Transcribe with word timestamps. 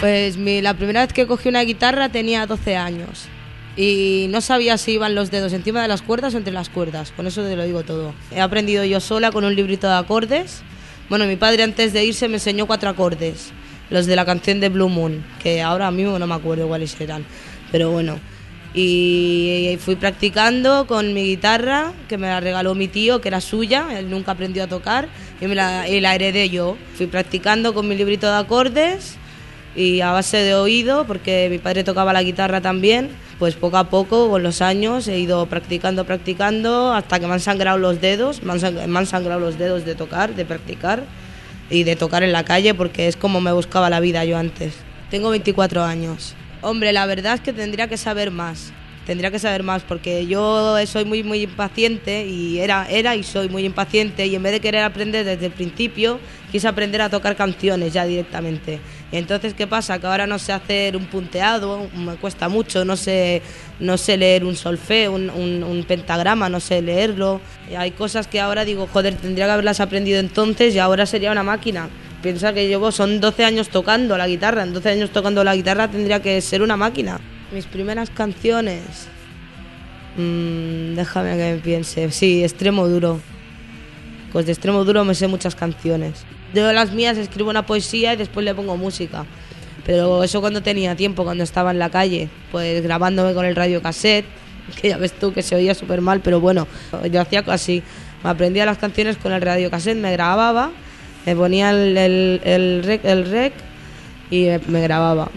Pues 0.00 0.36
mi- 0.36 0.60
la 0.60 0.74
primera 0.74 1.00
vez 1.02 1.12
que 1.12 1.26
cogí 1.26 1.48
una 1.48 1.62
guitarra 1.62 2.08
tenía 2.10 2.46
12 2.46 2.76
años 2.76 3.24
y 3.76 4.26
no 4.30 4.40
sabía 4.40 4.76
si 4.78 4.92
iban 4.92 5.14
los 5.14 5.30
dedos 5.30 5.52
encima 5.52 5.82
de 5.82 5.88
las 5.88 6.02
cuerdas 6.02 6.34
o 6.34 6.38
entre 6.38 6.52
las 6.52 6.68
cuerdas, 6.68 7.12
con 7.16 7.26
eso 7.26 7.42
te 7.42 7.56
lo 7.56 7.64
digo 7.64 7.82
todo. 7.82 8.14
He 8.30 8.40
aprendido 8.40 8.84
yo 8.84 9.00
sola 9.00 9.30
con 9.32 9.44
un 9.44 9.54
librito 9.54 9.86
de 9.88 9.94
acordes. 9.94 10.62
Bueno, 11.08 11.24
mi 11.26 11.36
padre 11.36 11.62
antes 11.62 11.92
de 11.92 12.04
irse 12.04 12.28
me 12.28 12.34
enseñó 12.34 12.66
cuatro 12.66 12.90
acordes, 12.90 13.52
los 13.90 14.06
de 14.06 14.16
la 14.16 14.24
canción 14.24 14.60
de 14.60 14.68
Blue 14.68 14.88
Moon, 14.88 15.24
que 15.42 15.62
ahora 15.62 15.90
mismo 15.90 16.18
no 16.18 16.26
me 16.26 16.34
acuerdo 16.34 16.68
cuáles 16.68 16.98
eran, 17.00 17.24
pero 17.72 17.90
bueno. 17.90 18.18
Y 18.74 19.78
fui 19.80 19.96
practicando 19.96 20.86
con 20.86 21.14
mi 21.14 21.22
guitarra, 21.24 21.92
que 22.08 22.18
me 22.18 22.26
la 22.26 22.40
regaló 22.40 22.74
mi 22.74 22.88
tío, 22.88 23.22
que 23.22 23.28
era 23.28 23.40
suya, 23.40 23.86
él 23.98 24.10
nunca 24.10 24.32
aprendió 24.32 24.64
a 24.64 24.66
tocar, 24.66 25.08
y, 25.40 25.46
me 25.46 25.54
la, 25.54 25.88
y 25.88 26.00
la 26.00 26.14
heredé 26.14 26.50
yo. 26.50 26.76
Fui 26.96 27.06
practicando 27.06 27.72
con 27.72 27.88
mi 27.88 27.96
librito 27.96 28.26
de 28.26 28.36
acordes 28.36 29.16
y 29.76 30.00
a 30.00 30.10
base 30.10 30.38
de 30.38 30.54
oído, 30.54 31.06
porque 31.06 31.48
mi 31.50 31.58
padre 31.58 31.84
tocaba 31.84 32.12
la 32.14 32.22
guitarra 32.22 32.62
también, 32.62 33.10
pues 33.38 33.54
poco 33.54 33.76
a 33.76 33.90
poco, 33.90 34.30
con 34.30 34.42
los 34.42 34.62
años, 34.62 35.06
he 35.06 35.18
ido 35.18 35.44
practicando, 35.46 36.04
practicando, 36.04 36.94
hasta 36.94 37.20
que 37.20 37.26
me 37.26 37.34
han 37.34 37.40
sangrado 37.40 37.76
los 37.76 38.00
dedos, 38.00 38.42
me 38.42 38.52
han, 38.52 39.06
sangrado 39.06 39.38
los 39.38 39.58
dedos 39.58 39.84
de 39.84 39.94
tocar, 39.94 40.34
de 40.34 40.46
practicar 40.46 41.04
y 41.68 41.84
de 41.84 41.94
tocar 41.94 42.22
en 42.22 42.32
la 42.32 42.44
calle, 42.44 42.72
porque 42.72 43.06
es 43.06 43.16
como 43.16 43.42
me 43.42 43.52
buscaba 43.52 43.90
la 43.90 44.00
vida 44.00 44.24
yo 44.24 44.38
antes. 44.38 44.74
Tengo 45.10 45.28
24 45.28 45.84
años. 45.84 46.34
Hombre, 46.62 46.92
la 46.94 47.04
verdad 47.04 47.34
es 47.34 47.40
que 47.42 47.52
tendría 47.52 47.86
que 47.86 47.98
saber 47.98 48.30
más. 48.30 48.72
Tendría 49.06 49.30
que 49.30 49.38
saber 49.38 49.62
más 49.62 49.82
porque 49.84 50.26
yo 50.26 50.76
soy 50.86 51.04
muy 51.04 51.22
muy 51.22 51.42
impaciente 51.42 52.26
y 52.26 52.58
era 52.58 52.88
era 52.90 53.14
y 53.14 53.22
soy 53.22 53.48
muy 53.48 53.64
impaciente 53.64 54.26
y 54.26 54.34
en 54.34 54.42
vez 54.42 54.50
de 54.52 54.60
querer 54.60 54.82
aprender 54.82 55.24
desde 55.24 55.46
el 55.46 55.52
principio 55.52 56.18
quise 56.50 56.66
aprender 56.66 57.00
a 57.02 57.08
tocar 57.08 57.36
canciones 57.36 57.92
ya 57.92 58.04
directamente. 58.04 58.80
Entonces 59.12 59.54
qué 59.54 59.68
pasa 59.68 60.00
que 60.00 60.06
ahora 60.08 60.26
no 60.26 60.40
sé 60.40 60.52
hacer 60.52 60.96
un 60.96 61.06
punteado, 61.06 61.88
me 61.94 62.16
cuesta 62.16 62.48
mucho, 62.48 62.84
no 62.84 62.96
sé 62.96 63.42
no 63.78 63.96
sé 63.96 64.16
leer 64.16 64.44
un 64.44 64.56
solfeo, 64.56 65.12
un, 65.12 65.30
un- 65.30 65.62
un 65.62 65.84
pentagrama, 65.84 66.48
no 66.48 66.58
sé 66.58 66.82
leerlo. 66.82 67.40
Hay 67.78 67.92
cosas 67.92 68.26
que 68.26 68.40
ahora 68.40 68.64
digo, 68.64 68.88
joder, 68.92 69.14
tendría 69.14 69.46
que 69.46 69.52
haberlas 69.52 69.78
aprendido 69.80 70.18
entonces 70.18 70.74
y 70.74 70.80
ahora 70.80 71.06
sería 71.06 71.30
una 71.30 71.44
máquina. 71.44 71.88
Piensa 72.22 72.52
que 72.52 72.66
llevo, 72.66 72.90
son 72.90 73.20
12 73.20 73.44
años 73.44 73.68
tocando 73.68 74.18
la 74.18 74.26
guitarra, 74.26 74.64
en 74.64 74.72
12 74.72 74.88
años 74.90 75.10
tocando 75.10 75.44
la 75.44 75.54
guitarra 75.54 75.86
tendría 75.88 76.20
que 76.20 76.40
ser 76.40 76.60
una 76.62 76.76
máquina. 76.76 77.20
Mis 77.52 77.66
primeras 77.66 78.10
canciones, 78.10 78.82
mm, 80.16 80.94
déjame 80.96 81.36
que 81.36 81.52
me 81.54 81.58
piense, 81.58 82.10
sí, 82.10 82.42
extremo 82.42 82.88
duro. 82.88 83.20
Pues 84.32 84.46
de 84.46 84.52
extremo 84.52 84.84
duro 84.84 85.04
me 85.04 85.14
sé 85.14 85.28
muchas 85.28 85.54
canciones. 85.54 86.24
Yo 86.52 86.72
las 86.72 86.92
mías 86.92 87.16
escribo 87.16 87.48
una 87.50 87.64
poesía 87.64 88.14
y 88.14 88.16
después 88.16 88.44
le 88.44 88.52
pongo 88.54 88.76
música. 88.76 89.24
Pero 89.84 90.24
eso 90.24 90.40
cuando 90.40 90.60
tenía 90.60 90.96
tiempo, 90.96 91.22
cuando 91.22 91.44
estaba 91.44 91.70
en 91.70 91.78
la 91.78 91.88
calle, 91.88 92.28
pues 92.50 92.82
grabándome 92.82 93.32
con 93.32 93.44
el 93.44 93.54
radio 93.54 93.80
cassette, 93.80 94.26
que 94.80 94.88
ya 94.88 94.96
ves 94.96 95.12
tú 95.12 95.32
que 95.32 95.42
se 95.42 95.54
oía 95.54 95.74
súper 95.74 96.00
mal, 96.00 96.20
pero 96.20 96.40
bueno, 96.40 96.66
yo 97.12 97.20
hacía 97.20 97.44
así. 97.46 97.82
Me 98.24 98.30
aprendía 98.30 98.66
las 98.66 98.78
canciones 98.78 99.16
con 99.18 99.32
el 99.32 99.40
radio 99.40 99.70
cassette, 99.70 99.98
me 99.98 100.10
grababa, 100.10 100.72
me 101.24 101.36
ponía 101.36 101.70
el, 101.70 101.96
el, 101.96 102.40
el 102.42 102.82
rec, 102.82 103.04
el 103.04 103.30
rec 103.30 103.52
y 104.32 104.48
me 104.66 104.80
grababa. 104.82 105.30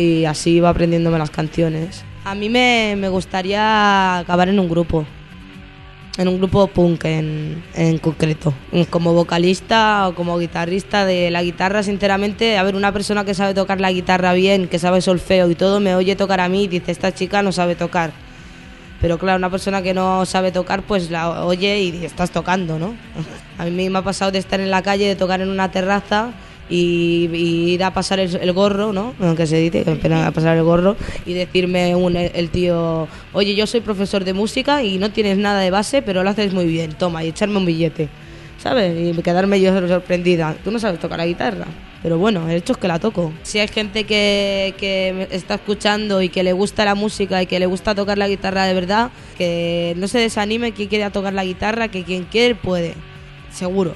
Y 0.00 0.24
así 0.24 0.52
iba 0.52 0.70
aprendiéndome 0.70 1.18
las 1.18 1.28
canciones. 1.28 2.04
A 2.24 2.34
mí 2.34 2.48
me, 2.48 2.94
me 2.96 3.10
gustaría 3.10 4.16
acabar 4.16 4.48
en 4.48 4.58
un 4.58 4.66
grupo, 4.66 5.04
en 6.16 6.26
un 6.26 6.38
grupo 6.38 6.68
punk 6.68 7.04
en, 7.04 7.62
en 7.74 7.98
concreto. 7.98 8.54
Como 8.88 9.12
vocalista 9.12 10.08
o 10.08 10.14
como 10.14 10.38
guitarrista 10.38 11.04
de 11.04 11.30
la 11.30 11.42
guitarra, 11.42 11.82
sinceramente, 11.82 12.56
a 12.56 12.62
ver, 12.62 12.76
una 12.76 12.92
persona 12.92 13.26
que 13.26 13.34
sabe 13.34 13.52
tocar 13.52 13.78
la 13.78 13.92
guitarra 13.92 14.32
bien, 14.32 14.68
que 14.68 14.78
sabe 14.78 15.02
solfeo 15.02 15.50
y 15.50 15.54
todo, 15.54 15.80
me 15.80 15.94
oye 15.94 16.16
tocar 16.16 16.40
a 16.40 16.48
mí 16.48 16.64
y 16.64 16.68
dice, 16.68 16.92
esta 16.92 17.12
chica 17.12 17.42
no 17.42 17.52
sabe 17.52 17.74
tocar. 17.74 18.12
Pero 19.02 19.18
claro, 19.18 19.36
una 19.36 19.50
persona 19.50 19.82
que 19.82 19.92
no 19.92 20.24
sabe 20.24 20.50
tocar, 20.50 20.82
pues 20.82 21.10
la 21.10 21.44
oye 21.44 21.78
y 21.78 22.06
estás 22.06 22.30
tocando, 22.30 22.78
¿no? 22.78 22.94
A 23.58 23.66
mí 23.66 23.90
me 23.90 23.98
ha 23.98 24.02
pasado 24.02 24.30
de 24.30 24.38
estar 24.38 24.60
en 24.60 24.70
la 24.70 24.80
calle, 24.80 25.06
de 25.06 25.16
tocar 25.16 25.42
en 25.42 25.50
una 25.50 25.70
terraza 25.70 26.32
y, 26.70 27.28
y 27.32 27.72
ir 27.72 27.84
a 27.84 27.92
pasar 27.92 28.20
el, 28.20 28.52
gorro, 28.52 28.92
¿no? 28.92 29.14
Aunque 29.20 29.46
se 29.46 29.58
dice 29.58 29.84
a 30.14 30.30
pasar 30.30 30.56
el 30.56 30.62
gorro 30.62 30.96
y 31.26 31.34
decirme 31.34 31.94
un, 31.96 32.16
el 32.16 32.50
tío, 32.50 33.08
oye, 33.32 33.54
yo 33.54 33.66
soy 33.66 33.80
profesor 33.80 34.24
de 34.24 34.32
música 34.32 34.82
y 34.82 34.98
no 34.98 35.10
tienes 35.10 35.36
nada 35.36 35.60
de 35.60 35.70
base, 35.70 36.00
pero 36.00 36.22
lo 36.22 36.30
haces 36.30 36.52
muy 36.54 36.66
bien, 36.66 36.92
toma, 36.92 37.24
y 37.24 37.28
echarme 37.28 37.58
un 37.58 37.66
billete, 37.66 38.08
¿sabes? 38.58 39.16
Y 39.18 39.20
quedarme 39.20 39.60
yo 39.60 39.76
sorprendida. 39.88 40.56
Tú 40.62 40.70
no 40.70 40.78
sabes 40.78 41.00
tocar 41.00 41.18
la 41.18 41.26
guitarra. 41.26 41.66
Pero 42.02 42.16
bueno, 42.16 42.48
el 42.48 42.56
hecho 42.56 42.72
es 42.72 42.78
que 42.78 42.88
la 42.88 42.98
toco. 42.98 43.30
Si 43.42 43.58
hay 43.58 43.68
gente 43.68 44.04
que, 44.04 44.74
que 44.78 45.28
está 45.32 45.56
escuchando 45.56 46.22
y 46.22 46.30
que 46.30 46.42
le 46.42 46.54
gusta 46.54 46.86
la 46.86 46.94
música 46.94 47.42
y 47.42 47.46
que 47.46 47.58
le 47.58 47.66
gusta 47.66 47.94
tocar 47.94 48.16
la 48.16 48.26
guitarra 48.26 48.64
de 48.64 48.72
verdad, 48.72 49.10
que 49.36 49.92
no 49.98 50.08
se 50.08 50.18
desanime 50.18 50.72
quien 50.72 50.88
quiera 50.88 51.10
tocar 51.10 51.34
la 51.34 51.44
guitarra, 51.44 51.88
que 51.88 52.02
quien 52.02 52.24
quiere 52.24 52.54
puede, 52.54 52.94
seguro 53.52 53.92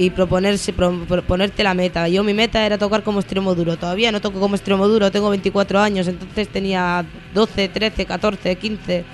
y 0.00 0.08
proponerse 0.08 0.72
pro- 0.72 1.04
proponerte 1.06 1.62
la 1.62 1.74
meta. 1.74 2.08
Yo 2.08 2.24
mi 2.24 2.32
meta 2.32 2.64
era 2.64 2.78
tocar 2.78 3.02
como 3.02 3.20
extremo 3.20 3.54
duro. 3.54 3.76
Todavía 3.76 4.10
no 4.10 4.20
toco 4.20 4.40
como 4.40 4.54
extremo 4.56 4.88
duro, 4.88 5.10
tengo 5.10 5.28
24 5.28 5.78
años, 5.78 6.08
entonces 6.08 6.48
tenía 6.48 7.04
12, 7.34 7.68
13, 7.68 8.06
14, 8.06 8.56
15. 8.56 9.04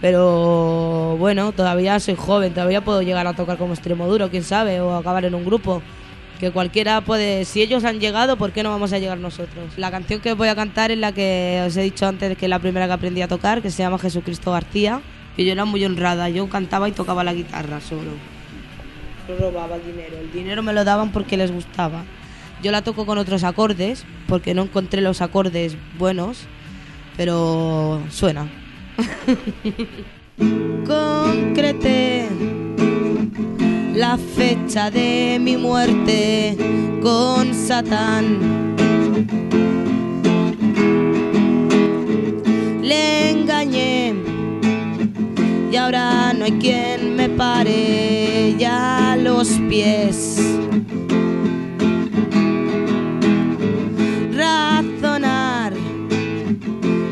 Pero 0.00 1.16
bueno, 1.18 1.52
todavía 1.52 1.98
soy 2.00 2.14
joven, 2.14 2.52
todavía 2.54 2.82
puedo 2.82 3.02
llegar 3.02 3.26
a 3.26 3.34
tocar 3.34 3.58
como 3.58 3.74
extremo 3.74 4.06
duro, 4.08 4.30
quién 4.30 4.42
sabe, 4.44 4.80
o 4.80 4.94
acabar 4.96 5.24
en 5.24 5.34
un 5.34 5.44
grupo. 5.44 5.82
Que 6.40 6.50
cualquiera 6.50 7.00
puede, 7.00 7.44
si 7.44 7.62
ellos 7.62 7.84
han 7.84 8.00
llegado, 8.00 8.36
¿por 8.36 8.52
qué 8.52 8.62
no 8.62 8.70
vamos 8.70 8.92
a 8.92 8.98
llegar 8.98 9.18
nosotros? 9.18 9.72
La 9.76 9.90
canción 9.90 10.20
que 10.20 10.32
voy 10.34 10.48
a 10.48 10.54
cantar 10.56 10.90
es 10.90 10.98
la 10.98 11.12
que 11.12 11.62
os 11.66 11.76
he 11.76 11.82
dicho 11.82 12.06
antes, 12.06 12.36
que 12.36 12.46
es 12.46 12.50
la 12.50 12.58
primera 12.58 12.86
que 12.86 12.92
aprendí 12.92 13.22
a 13.22 13.28
tocar, 13.28 13.62
que 13.62 13.70
se 13.70 13.82
llama 13.82 13.98
Jesucristo 13.98 14.52
García. 14.52 15.00
Que 15.36 15.44
yo 15.44 15.52
era 15.52 15.64
muy 15.64 15.84
honrada, 15.84 16.28
yo 16.28 16.48
cantaba 16.48 16.88
y 16.88 16.92
tocaba 16.92 17.24
la 17.24 17.34
guitarra 17.34 17.80
solo 17.80 18.10
no 19.28 19.36
robaba 19.36 19.78
dinero. 19.78 20.18
El 20.18 20.32
dinero 20.32 20.62
me 20.62 20.72
lo 20.72 20.84
daban 20.84 21.12
porque 21.12 21.36
les 21.36 21.50
gustaba. 21.52 22.04
Yo 22.62 22.70
la 22.72 22.82
toco 22.82 23.04
con 23.06 23.18
otros 23.18 23.44
acordes 23.44 24.04
porque 24.26 24.54
no 24.54 24.62
encontré 24.62 25.00
los 25.00 25.20
acordes 25.20 25.76
buenos, 25.98 26.46
pero 27.16 28.00
suena. 28.10 28.48
Concreté 30.86 32.28
la 33.94 34.16
fecha 34.18 34.90
de 34.90 35.38
mi 35.40 35.56
muerte 35.56 36.56
con 37.02 37.54
Satán. 37.54 38.74
Le 42.82 43.30
engañé 43.30 44.14
y 45.70 45.76
ahora 45.76 46.32
no 46.32 46.44
hay 46.44 46.52
quien 46.52 47.16
me 47.16 47.28
pare 47.28 48.54
ya 48.58 49.03
pies. 49.68 50.38
Razonar 54.32 55.72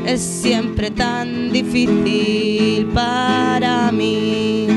es 0.07 0.21
siempre 0.21 0.91
tan 0.91 1.51
difícil 1.51 2.87
para 2.95 3.91
mí. 3.91 4.69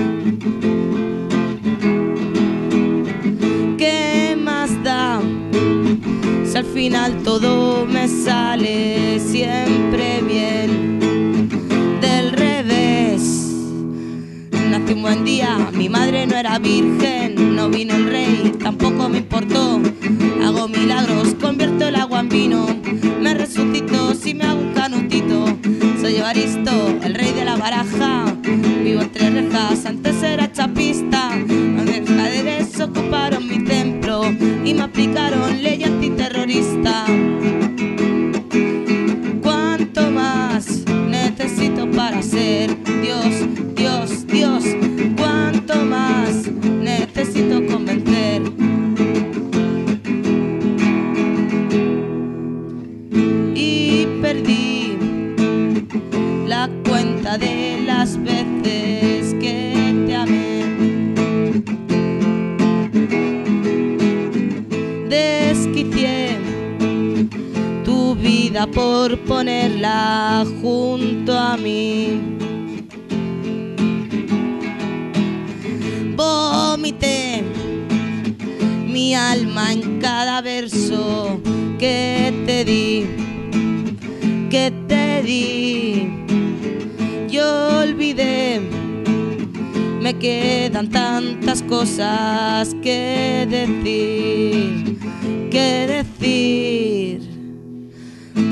¿Qué 3.77 4.35
más 4.37 4.71
da 4.83 5.21
si 6.45 6.57
al 6.57 6.65
final 6.65 7.21
todo 7.23 7.85
me 7.85 8.07
sale 8.07 9.19
siempre 9.19 10.21
bien? 10.21 11.14
Nací 14.85 14.93
un 14.93 15.01
buen 15.01 15.25
día, 15.25 15.71
mi 15.73 15.89
madre 15.89 16.27
no 16.27 16.35
era 16.35 16.59
virgen, 16.59 17.55
no 17.55 17.69
vino 17.69 17.95
el 17.95 18.05
rey, 18.05 18.53
tampoco 18.61 19.09
me 19.09 19.17
importó. 19.17 19.81
Hago 20.43 20.67
milagros, 20.67 21.33
convierto 21.41 21.87
el 21.87 21.95
agua 21.95 22.19
en 22.19 22.29
vino, 22.29 22.67
me 23.19 23.33
resucito 23.33 24.13
si 24.13 24.35
me 24.35 24.43
hago 24.43 24.61
un 24.61 24.73
canutito. 24.73 25.57
Soy 25.99 26.17
Evaristo, 26.17 26.99
el 27.03 27.15
rey 27.15 27.31
de 27.31 27.45
la 27.45 27.55
baraja, 27.55 28.25
vivo 28.83 29.01
entre 29.01 29.31
rejas, 29.31 29.87
antes 29.87 30.21
era 30.21 30.51
chapista. 30.51 31.35
Los 31.35 31.85
mercaderes 31.85 32.79
ocuparon 32.79 33.47
mi 33.47 33.63
templo 33.63 34.25
y 34.63 34.75
me 34.75 34.83
aplicaron 34.83 35.63
ley 35.63 35.83
antiterrorista. 35.83 37.05
¿Cuánto 39.41 40.11
más 40.11 40.83
necesito 41.09 41.89
para 41.89 42.21
ser 42.21 42.77
Dios, 43.01 43.64
por 68.51 69.17
ponerla 69.25 70.45
junto 70.61 71.37
a 71.37 71.57
mí. 71.57 72.21
Vomité 76.15 77.43
mi 78.87 79.15
alma 79.15 79.73
en 79.73 79.99
cada 79.99 80.41
verso 80.41 81.41
que 81.79 82.33
te 82.45 82.63
di, 82.63 83.05
que 84.49 84.71
te 84.87 85.23
di. 85.23 86.09
Yo 87.29 87.79
olvidé, 87.79 88.61
me 90.01 90.13
quedan 90.13 90.89
tantas 90.89 91.61
cosas 91.63 92.75
que 92.81 93.47
decir, 93.49 94.99
que 95.49 95.87
decir 95.87 97.34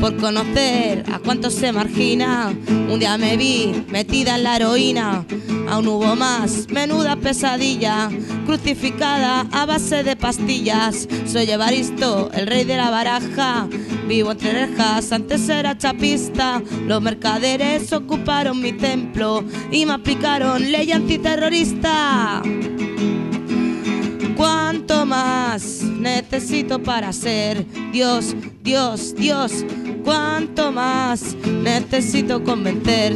por 0.03 0.17
conocer 0.17 1.05
a 1.13 1.19
cuántos 1.19 1.53
se 1.53 1.71
margina. 1.71 2.53
Un 2.67 2.99
día 2.99 3.17
me 3.17 3.37
vi 3.37 3.85
metida 3.89 4.35
en 4.35 4.43
la 4.43 4.57
heroína, 4.57 5.25
aún 5.69 5.87
hubo 5.87 6.13
más, 6.17 6.67
menuda 6.67 7.15
pesadilla, 7.15 8.09
crucificada 8.45 9.47
a 9.53 9.65
base 9.65 10.03
de 10.03 10.17
pastillas. 10.17 11.07
Soy 11.25 11.49
Evaristo, 11.49 12.29
el 12.33 12.47
rey 12.47 12.65
de 12.65 12.75
la 12.75 12.89
baraja, 12.89 13.69
vivo 14.05 14.33
entre 14.33 14.65
rejas, 14.65 15.09
antes 15.13 15.47
era 15.47 15.77
chapista. 15.77 16.61
Los 16.85 17.01
mercaderes 17.01 17.93
ocuparon 17.93 18.61
mi 18.61 18.73
templo 18.73 19.41
y 19.71 19.85
me 19.85 19.93
aplicaron 19.93 20.69
ley 20.69 20.91
antiterrorista. 20.91 22.43
¿Cuánto 25.23 25.55
más 25.55 25.83
necesito 25.83 26.83
para 26.83 27.13
ser 27.13 27.65
Dios, 27.93 28.35
Dios, 28.61 29.15
Dios? 29.15 29.65
¿Cuánto 30.03 30.73
más 30.73 31.37
necesito 31.63 32.43
convencer? 32.43 33.15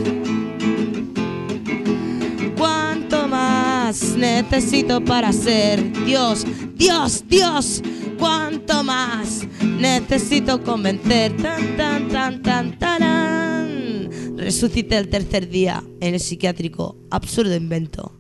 ¿Cuánto 2.58 3.28
más 3.28 4.16
necesito 4.16 5.04
para 5.04 5.34
ser 5.34 5.92
Dios, 6.06 6.46
Dios, 6.76 7.26
Dios? 7.28 7.84
¿Cuánto 8.18 8.86
más 8.86 9.46
necesito 9.62 10.64
convencer? 10.64 11.36
Tan, 11.36 11.76
tan, 11.76 12.08
tan, 12.08 12.42
tan, 12.42 12.80
tan. 12.80 14.38
Resucité 14.38 14.98
el 14.98 15.10
tercer 15.10 15.50
día 15.50 15.84
en 16.00 16.14
el 16.14 16.22
psiquiátrico. 16.22 16.96
Absurdo 17.12 17.54
invento. 17.54 18.17